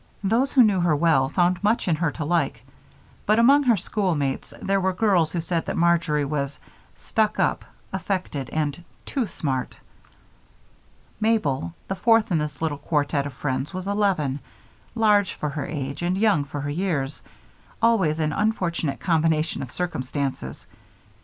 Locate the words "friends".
13.33-13.75